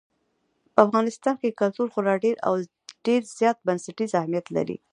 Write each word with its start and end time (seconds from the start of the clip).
په 0.73 0.79
افغانستان 0.85 1.35
کې 1.41 1.57
کلتور 1.61 1.87
خورا 1.93 2.15
ډېر 2.23 2.35
او 2.47 2.53
ډېر 3.05 3.21
زیات 3.37 3.57
بنسټیز 3.67 4.11
اهمیت 4.19 4.45
لري. 4.55 4.77